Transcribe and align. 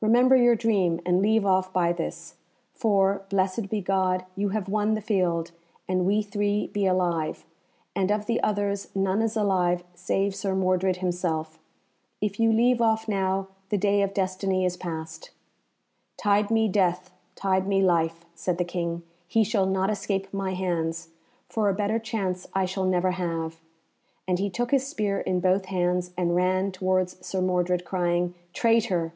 "Remember 0.00 0.36
your 0.36 0.54
dream, 0.54 1.00
and 1.04 1.20
leave 1.20 1.44
off 1.44 1.72
by 1.72 1.92
this. 1.92 2.36
For, 2.72 3.22
blessed 3.30 3.68
be 3.68 3.80
God, 3.80 4.24
you 4.36 4.50
have 4.50 4.68
won 4.68 4.94
the 4.94 5.00
field, 5.00 5.50
and 5.88 6.06
we 6.06 6.22
three 6.22 6.68
be 6.68 6.86
alive, 6.86 7.44
and 7.92 8.12
of 8.12 8.26
the 8.26 8.40
others 8.44 8.90
none 8.94 9.20
is 9.20 9.36
alive 9.36 9.82
save 9.92 10.36
Sir 10.36 10.54
Mordred 10.54 10.98
himself. 10.98 11.58
If 12.20 12.38
you 12.38 12.52
leave 12.52 12.80
off 12.80 13.08
now, 13.08 13.48
the 13.70 13.76
day 13.76 14.02
of 14.02 14.14
destiny 14.14 14.64
is 14.64 14.76
past." 14.76 15.32
"Tide 16.16 16.48
me 16.48 16.68
death, 16.68 17.10
tide 17.34 17.66
me 17.66 17.82
life," 17.82 18.24
said 18.36 18.58
the 18.58 18.64
King, 18.64 19.02
"he 19.26 19.42
shall 19.42 19.66
not 19.66 19.90
escape 19.90 20.32
my 20.32 20.54
hands, 20.54 21.08
for 21.48 21.68
a 21.68 21.74
better 21.74 21.98
chance 21.98 22.46
I 22.54 22.66
shall 22.66 22.84
never 22.86 23.10
have;" 23.10 23.60
and 24.28 24.38
he 24.38 24.48
took 24.48 24.70
his 24.70 24.86
spear 24.86 25.18
in 25.18 25.40
both 25.40 25.64
hands 25.64 26.12
and 26.16 26.36
ran 26.36 26.70
towards 26.70 27.26
Sir 27.26 27.40
Mordred, 27.40 27.84
crying, 27.84 28.32
"Traitor! 28.52 29.12